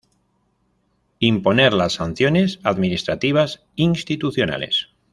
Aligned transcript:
Imponer 1.19 1.73
las 1.73 1.93
sanciones 1.93 2.59
administrativas 2.63 3.61
institucionales. 3.75 4.87